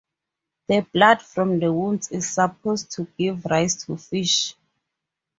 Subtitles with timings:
[0.67, 4.55] The blood from the wounds is supposed to give rise to fish.